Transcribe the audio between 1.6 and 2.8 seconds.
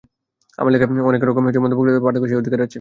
করে থাকেন, পাঠকের সেই অধিকার আছে।